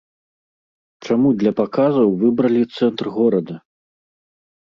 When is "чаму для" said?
1.07-1.51